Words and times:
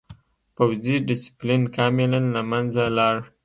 پوځي 0.55 0.95
ډسپلین 1.07 1.63
کاملاً 1.77 2.21
له 2.35 2.41
منځه 2.51 2.83
لاړ. 2.97 3.15